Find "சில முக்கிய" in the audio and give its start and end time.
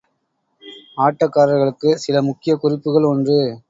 1.95-2.55